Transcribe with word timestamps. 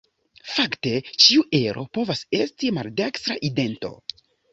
Fakte, 0.51 0.93
ĉiu 1.25 1.43
ero 1.59 1.83
povas 1.97 2.21
esti 2.39 2.71
maldekstra 2.79 3.37
idento. 3.51 3.93